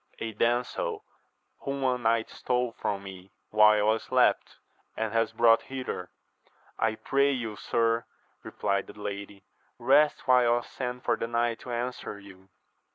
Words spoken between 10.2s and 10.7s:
while I